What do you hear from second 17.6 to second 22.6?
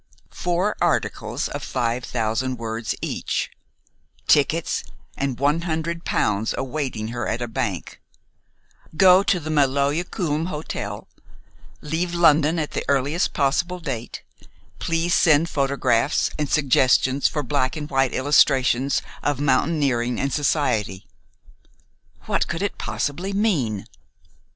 and white illustrations of mountaineering and society! What